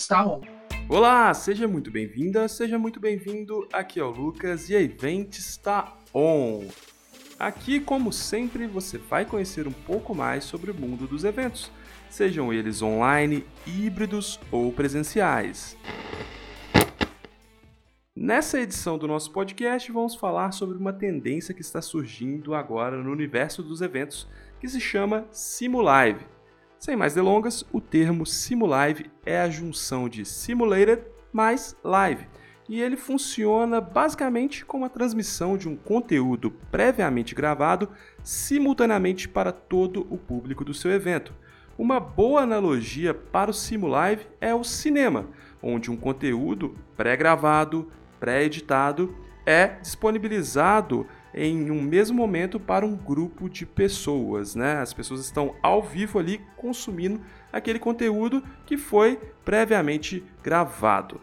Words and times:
está 0.00 0.26
on. 0.26 0.40
Olá, 0.88 1.32
seja 1.34 1.68
muito 1.68 1.90
bem-vinda, 1.90 2.48
seja 2.48 2.78
muito 2.78 2.98
bem-vindo. 2.98 3.68
Aqui 3.70 4.00
é 4.00 4.02
o 4.02 4.08
Lucas 4.08 4.70
e 4.70 4.74
a 4.74 4.80
Event 4.80 5.36
está 5.36 5.94
on. 6.14 6.66
Aqui, 7.38 7.78
como 7.78 8.10
sempre, 8.10 8.66
você 8.66 8.96
vai 8.96 9.26
conhecer 9.26 9.68
um 9.68 9.72
pouco 9.72 10.14
mais 10.14 10.44
sobre 10.44 10.70
o 10.70 10.74
mundo 10.74 11.06
dos 11.06 11.22
eventos, 11.22 11.70
sejam 12.08 12.50
eles 12.50 12.80
online, 12.80 13.44
híbridos 13.66 14.40
ou 14.50 14.72
presenciais. 14.72 15.76
Nessa 18.16 18.58
edição 18.58 18.96
do 18.96 19.06
nosso 19.06 19.30
podcast, 19.32 19.92
vamos 19.92 20.14
falar 20.14 20.52
sobre 20.52 20.78
uma 20.78 20.94
tendência 20.94 21.54
que 21.54 21.60
está 21.60 21.82
surgindo 21.82 22.54
agora 22.54 22.96
no 22.96 23.12
universo 23.12 23.62
dos 23.62 23.82
eventos, 23.82 24.26
que 24.58 24.68
se 24.68 24.80
chama 24.80 25.26
Simulive. 25.30 26.24
Sem 26.80 26.96
mais 26.96 27.12
delongas, 27.12 27.62
o 27.70 27.78
termo 27.78 28.24
Simulive 28.24 29.10
é 29.26 29.38
a 29.38 29.50
junção 29.50 30.08
de 30.08 30.24
Simulated 30.24 31.02
mais 31.30 31.76
Live, 31.84 32.26
e 32.70 32.80
ele 32.80 32.96
funciona 32.96 33.82
basicamente 33.82 34.64
como 34.64 34.86
a 34.86 34.88
transmissão 34.88 35.58
de 35.58 35.68
um 35.68 35.76
conteúdo 35.76 36.50
previamente 36.70 37.34
gravado 37.34 37.90
simultaneamente 38.24 39.28
para 39.28 39.52
todo 39.52 40.06
o 40.08 40.16
público 40.16 40.64
do 40.64 40.72
seu 40.72 40.90
evento. 40.90 41.34
Uma 41.76 42.00
boa 42.00 42.40
analogia 42.40 43.12
para 43.12 43.50
o 43.50 43.54
Simulive 43.54 44.26
é 44.40 44.54
o 44.54 44.64
cinema, 44.64 45.26
onde 45.62 45.90
um 45.90 45.98
conteúdo 45.98 46.74
pré-gravado, 46.96 47.92
pré-editado 48.18 49.14
é 49.44 49.66
disponibilizado 49.66 51.06
em 51.34 51.70
um 51.70 51.80
mesmo 51.80 52.16
momento 52.16 52.58
para 52.58 52.84
um 52.84 52.96
grupo 52.96 53.48
de 53.48 53.64
pessoas, 53.64 54.54
né? 54.54 54.78
As 54.78 54.92
pessoas 54.92 55.20
estão 55.20 55.54
ao 55.62 55.82
vivo 55.82 56.18
ali 56.18 56.40
consumindo 56.56 57.20
aquele 57.52 57.78
conteúdo 57.78 58.42
que 58.66 58.76
foi 58.76 59.18
previamente 59.44 60.24
gravado. 60.42 61.20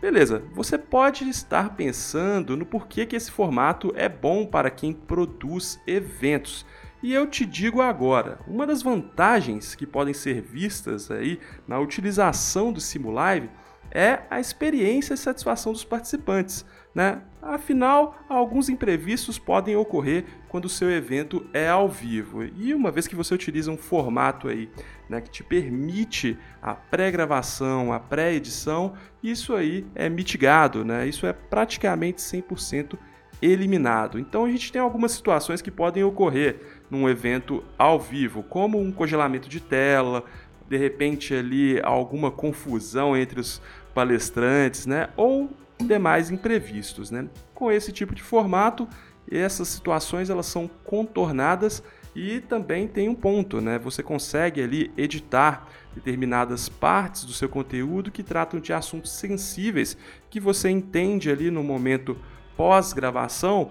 Beleza, 0.00 0.42
você 0.52 0.76
pode 0.76 1.28
estar 1.28 1.74
pensando 1.74 2.56
no 2.56 2.66
porquê 2.66 3.06
que 3.06 3.16
esse 3.16 3.30
formato 3.30 3.92
é 3.96 4.08
bom 4.08 4.44
para 4.44 4.70
quem 4.70 4.92
produz 4.92 5.80
eventos. 5.86 6.66
E 7.02 7.12
eu 7.14 7.26
te 7.26 7.46
digo 7.46 7.80
agora, 7.80 8.38
uma 8.46 8.66
das 8.66 8.82
vantagens 8.82 9.74
que 9.74 9.86
podem 9.86 10.12
ser 10.12 10.42
vistas 10.42 11.10
aí 11.10 11.38
na 11.66 11.78
utilização 11.78 12.72
do 12.72 12.80
Simulive 12.80 13.50
é 13.90 14.20
a 14.30 14.40
experiência 14.40 15.14
e 15.14 15.16
satisfação 15.16 15.72
dos 15.72 15.84
participantes. 15.84 16.64
Né? 16.94 17.20
Afinal, 17.42 18.16
alguns 18.28 18.68
imprevistos 18.68 19.38
podem 19.38 19.76
ocorrer 19.76 20.24
quando 20.48 20.64
o 20.64 20.70
seu 20.70 20.90
evento 20.90 21.46
é 21.52 21.68
ao 21.68 21.88
vivo. 21.88 22.42
E 22.42 22.72
uma 22.72 22.90
vez 22.90 23.06
que 23.06 23.14
você 23.14 23.34
utiliza 23.34 23.70
um 23.70 23.76
formato 23.76 24.48
aí, 24.48 24.70
né, 25.08 25.20
que 25.20 25.30
te 25.30 25.44
permite 25.44 26.38
a 26.60 26.74
pré-gravação, 26.74 27.92
a 27.92 28.00
pré-edição, 28.00 28.94
isso 29.22 29.54
aí 29.54 29.86
é 29.94 30.08
mitigado, 30.08 30.84
né? 30.84 31.06
Isso 31.06 31.26
é 31.26 31.32
praticamente 31.32 32.20
100% 32.20 32.98
eliminado. 33.40 34.18
Então 34.18 34.44
a 34.44 34.50
gente 34.50 34.72
tem 34.72 34.80
algumas 34.80 35.12
situações 35.12 35.60
que 35.60 35.70
podem 35.70 36.02
ocorrer 36.02 36.60
num 36.90 37.08
evento 37.08 37.62
ao 37.76 37.98
vivo, 37.98 38.42
como 38.42 38.80
um 38.80 38.90
congelamento 38.90 39.48
de 39.48 39.60
tela, 39.60 40.24
de 40.68 40.76
repente 40.76 41.34
ali 41.34 41.80
alguma 41.82 42.30
confusão 42.30 43.16
entre 43.16 43.40
os 43.40 43.60
palestrantes, 43.94 44.86
né? 44.86 45.08
Ou 45.16 45.50
demais 45.78 46.30
imprevistos, 46.30 47.10
né? 47.10 47.28
Com 47.54 47.70
esse 47.70 47.92
tipo 47.92 48.14
de 48.14 48.22
formato, 48.22 48.88
essas 49.30 49.68
situações 49.68 50.30
elas 50.30 50.46
são 50.46 50.68
contornadas 50.84 51.82
e 52.14 52.40
também 52.40 52.88
tem 52.88 53.08
um 53.08 53.14
ponto, 53.14 53.60
né? 53.60 53.78
Você 53.78 54.02
consegue 54.02 54.62
ali 54.62 54.90
editar 54.96 55.68
determinadas 55.94 56.68
partes 56.68 57.24
do 57.24 57.32
seu 57.32 57.48
conteúdo 57.48 58.10
que 58.10 58.22
tratam 58.22 58.60
de 58.60 58.72
assuntos 58.72 59.12
sensíveis 59.12 59.96
que 60.30 60.40
você 60.40 60.70
entende 60.70 61.30
ali 61.30 61.50
no 61.50 61.62
momento 61.62 62.16
pós-gravação 62.56 63.70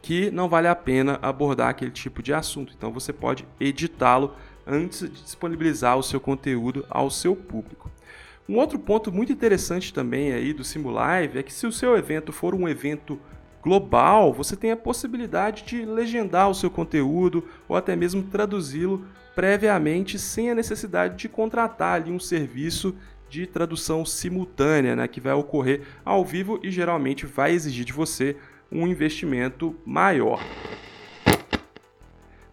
que 0.00 0.30
não 0.30 0.48
vale 0.48 0.68
a 0.68 0.74
pena 0.74 1.18
abordar 1.22 1.70
aquele 1.70 1.90
tipo 1.90 2.22
de 2.22 2.34
assunto. 2.34 2.74
Então 2.76 2.92
você 2.92 3.12
pode 3.12 3.46
editá-lo 3.58 4.34
antes 4.66 5.00
de 5.00 5.22
disponibilizar 5.22 5.98
o 5.98 6.02
seu 6.02 6.20
conteúdo 6.20 6.84
ao 6.88 7.10
seu 7.10 7.34
público. 7.34 7.90
Um 8.48 8.56
outro 8.56 8.78
ponto 8.78 9.10
muito 9.10 9.32
interessante 9.32 9.92
também 9.92 10.32
aí 10.32 10.52
do 10.52 10.64
Simulive 10.64 11.38
é 11.38 11.42
que 11.42 11.52
se 11.52 11.66
o 11.66 11.72
seu 11.72 11.96
evento 11.96 12.32
for 12.32 12.54
um 12.54 12.68
evento 12.68 13.18
global, 13.62 14.32
você 14.32 14.54
tem 14.54 14.70
a 14.70 14.76
possibilidade 14.76 15.64
de 15.64 15.84
legendar 15.86 16.50
o 16.50 16.54
seu 16.54 16.70
conteúdo 16.70 17.48
ou 17.66 17.76
até 17.76 17.96
mesmo 17.96 18.22
traduzi-lo 18.24 19.06
previamente 19.34 20.18
sem 20.18 20.50
a 20.50 20.54
necessidade 20.54 21.16
de 21.16 21.28
contratar 21.28 21.94
ali 21.94 22.12
um 22.12 22.20
serviço 22.20 22.94
de 23.28 23.46
tradução 23.46 24.04
simultânea, 24.04 24.94
né, 24.94 25.08
que 25.08 25.20
vai 25.20 25.32
ocorrer 25.32 25.80
ao 26.04 26.24
vivo 26.24 26.60
e 26.62 26.70
geralmente 26.70 27.26
vai 27.26 27.52
exigir 27.52 27.84
de 27.84 27.92
você 27.92 28.36
um 28.70 28.86
investimento 28.86 29.74
maior. 29.84 30.40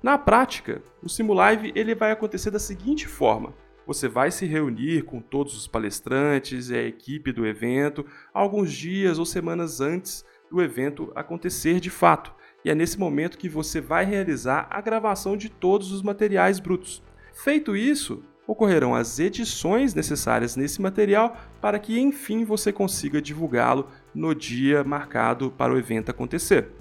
Na 0.02 0.18
prática, 0.18 0.82
o 1.04 1.08
Simulive 1.08 1.72
ele 1.76 1.94
vai 1.94 2.12
acontecer 2.12 2.50
da 2.50 2.58
seguinte 2.58 3.08
forma: 3.08 3.54
você 3.86 4.08
vai 4.08 4.32
se 4.32 4.46
reunir 4.48 5.04
com 5.04 5.22
todos 5.22 5.56
os 5.56 5.68
palestrantes 5.68 6.70
e 6.70 6.76
a 6.76 6.82
equipe 6.82 7.32
do 7.32 7.46
evento 7.46 8.06
alguns 8.34 8.74
dias 8.74 9.20
ou 9.20 9.26
semanas 9.26 9.80
antes 9.80 10.26
do 10.50 10.62
evento 10.62 11.12
acontecer 11.16 11.80
de 11.80 11.90
fato. 11.90 12.34
E 12.66 12.70
é 12.70 12.76
nesse 12.76 13.00
momento 13.00 13.38
que 13.38 13.50
você 13.50 13.80
vai 13.80 14.06
realizar 14.06 14.68
a 14.70 14.82
gravação 14.82 15.38
de 15.38 15.50
todos 15.50 15.92
os 15.92 16.02
materiais 16.02 16.60
brutos. 16.60 17.04
Feito 17.34 17.76
isso, 17.76 18.24
ocorrerão 18.48 18.94
as 18.94 19.20
edições 19.20 19.94
necessárias 19.94 20.56
nesse 20.56 20.82
material 20.82 21.38
para 21.60 21.80
que 21.80 22.00
enfim 22.00 22.44
você 22.44 22.72
consiga 22.72 23.22
divulgá-lo 23.22 23.88
no 24.14 24.34
dia 24.34 24.84
marcado 24.84 25.52
para 25.52 25.74
o 25.74 25.78
evento 25.78 26.10
acontecer. 26.10 26.72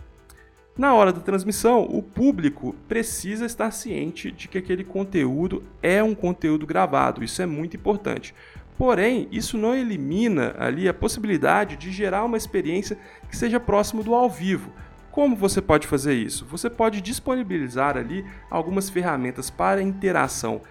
Na 0.80 0.94
hora 0.94 1.12
da 1.12 1.20
transmissão, 1.20 1.82
o 1.82 2.02
público 2.02 2.74
precisa 2.88 3.44
estar 3.44 3.70
ciente 3.70 4.32
de 4.32 4.48
que 4.48 4.56
aquele 4.56 4.82
conteúdo 4.82 5.62
é 5.82 6.02
um 6.02 6.14
conteúdo 6.14 6.66
gravado, 6.66 7.22
isso 7.22 7.42
é 7.42 7.44
muito 7.44 7.76
importante. 7.76 8.34
Porém, 8.78 9.28
isso 9.30 9.58
não 9.58 9.74
elimina 9.74 10.54
ali 10.58 10.88
a 10.88 10.94
possibilidade 10.94 11.76
de 11.76 11.92
gerar 11.92 12.24
uma 12.24 12.38
experiência 12.38 12.96
que 13.28 13.36
seja 13.36 13.60
próximo 13.60 14.02
do 14.02 14.14
ao 14.14 14.30
vivo. 14.30 14.72
Como 15.10 15.36
você 15.36 15.60
pode 15.60 15.86
fazer 15.86 16.14
isso? 16.14 16.46
Você 16.46 16.70
pode 16.70 17.02
disponibilizar 17.02 17.98
ali 17.98 18.24
algumas 18.50 18.88
ferramentas 18.88 19.50
para 19.50 19.82
interação 19.82 20.62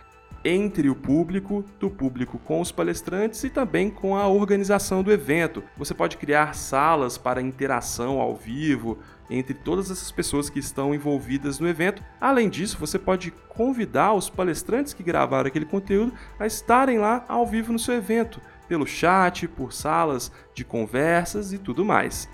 entre 0.43 0.89
o 0.89 0.95
público, 0.95 1.63
do 1.79 1.89
público 1.89 2.39
com 2.39 2.61
os 2.61 2.71
palestrantes 2.71 3.43
e 3.43 3.49
também 3.49 3.89
com 3.89 4.15
a 4.15 4.27
organização 4.27 5.03
do 5.03 5.11
evento. 5.11 5.63
Você 5.77 5.93
pode 5.93 6.17
criar 6.17 6.55
salas 6.55 7.17
para 7.17 7.41
interação 7.41 8.19
ao 8.19 8.35
vivo 8.35 8.97
entre 9.29 9.53
todas 9.53 9.91
essas 9.91 10.11
pessoas 10.11 10.49
que 10.49 10.59
estão 10.59 10.93
envolvidas 10.93 11.59
no 11.59 11.67
evento. 11.67 12.03
Além 12.19 12.49
disso, 12.49 12.77
você 12.79 12.97
pode 12.97 13.31
convidar 13.49 14.13
os 14.13 14.29
palestrantes 14.29 14.93
que 14.93 15.03
gravaram 15.03 15.47
aquele 15.47 15.65
conteúdo 15.65 16.13
a 16.39 16.47
estarem 16.47 16.97
lá 16.97 17.23
ao 17.27 17.45
vivo 17.45 17.71
no 17.71 17.79
seu 17.79 17.93
evento, 17.93 18.41
pelo 18.67 18.87
chat, 18.87 19.47
por 19.47 19.73
salas 19.73 20.31
de 20.53 20.63
conversas 20.63 21.53
e 21.53 21.57
tudo 21.57 21.85
mais. 21.85 22.27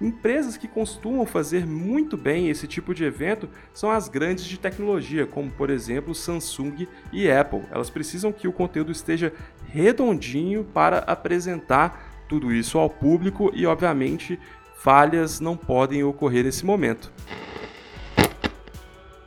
Empresas 0.00 0.56
que 0.56 0.66
costumam 0.66 1.24
fazer 1.24 1.64
muito 1.66 2.16
bem 2.16 2.48
esse 2.48 2.66
tipo 2.66 2.92
de 2.92 3.04
evento 3.04 3.48
são 3.72 3.90
as 3.90 4.08
grandes 4.08 4.44
de 4.44 4.58
tecnologia, 4.58 5.26
como 5.26 5.50
por 5.50 5.70
exemplo 5.70 6.14
Samsung 6.14 6.88
e 7.12 7.30
Apple. 7.30 7.62
Elas 7.70 7.88
precisam 7.88 8.32
que 8.32 8.48
o 8.48 8.52
conteúdo 8.52 8.90
esteja 8.90 9.32
redondinho 9.66 10.64
para 10.64 10.98
apresentar 10.98 12.24
tudo 12.28 12.52
isso 12.52 12.78
ao 12.78 12.90
público 12.90 13.52
e, 13.54 13.66
obviamente, 13.66 14.40
falhas 14.74 15.38
não 15.38 15.56
podem 15.56 16.02
ocorrer 16.02 16.44
nesse 16.44 16.66
momento. 16.66 17.12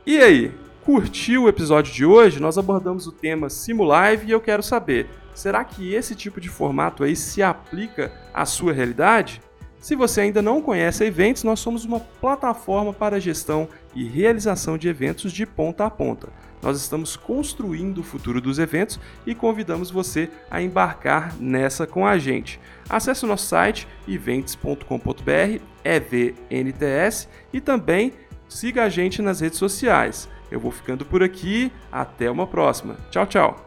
E 0.04 0.18
aí, 0.18 0.52
curtiu 0.84 1.44
o 1.44 1.48
episódio 1.48 1.92
de 1.92 2.04
hoje? 2.04 2.38
Nós 2.38 2.58
abordamos 2.58 3.06
o 3.06 3.12
tema 3.12 3.48
Simulive 3.48 4.26
e 4.26 4.30
eu 4.30 4.40
quero 4.40 4.62
saber, 4.62 5.08
será 5.34 5.64
que 5.64 5.94
esse 5.94 6.14
tipo 6.14 6.40
de 6.40 6.48
formato 6.48 7.02
aí 7.02 7.16
se 7.16 7.42
aplica 7.42 8.12
à 8.34 8.44
sua 8.44 8.72
realidade? 8.72 9.40
Se 9.80 9.94
você 9.94 10.22
ainda 10.22 10.42
não 10.42 10.60
conhece 10.60 11.04
a 11.04 11.06
Eventos, 11.06 11.44
nós 11.44 11.60
somos 11.60 11.84
uma 11.84 12.00
plataforma 12.00 12.92
para 12.92 13.20
gestão 13.20 13.68
e 13.94 14.04
realização 14.04 14.76
de 14.76 14.88
eventos 14.88 15.32
de 15.32 15.46
ponta 15.46 15.84
a 15.84 15.90
ponta. 15.90 16.28
Nós 16.62 16.80
estamos 16.80 17.16
construindo 17.16 17.98
o 17.98 18.02
futuro 18.02 18.40
dos 18.40 18.58
eventos 18.58 18.98
e 19.26 19.34
convidamos 19.34 19.90
você 19.90 20.28
a 20.50 20.60
embarcar 20.60 21.36
nessa 21.38 21.86
com 21.86 22.06
a 22.06 22.18
gente. 22.18 22.58
Acesse 22.88 23.24
o 23.24 23.28
nosso 23.28 23.46
site 23.46 23.86
events.com.br, 24.08 25.60
EVNTS, 25.84 27.28
e 27.52 27.60
também 27.60 28.12
siga 28.48 28.84
a 28.84 28.88
gente 28.88 29.22
nas 29.22 29.40
redes 29.40 29.58
sociais. 29.58 30.28
Eu 30.50 30.60
vou 30.60 30.70
ficando 30.70 31.04
por 31.04 31.22
aqui, 31.22 31.70
até 31.90 32.30
uma 32.30 32.46
próxima. 32.46 32.96
Tchau, 33.10 33.26
tchau! 33.26 33.65